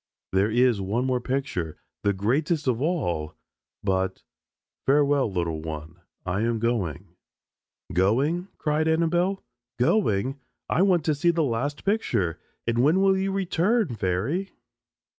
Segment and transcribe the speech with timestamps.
[0.31, 3.35] There is one more picture the greatest of all,
[3.83, 4.23] but
[4.87, 7.09] farewell, little one, I am going."
[7.93, 9.43] "Going?" cried Annabelle.
[9.77, 10.39] "Going?
[10.67, 14.49] I want to see the last picture and when will you return, fairy?"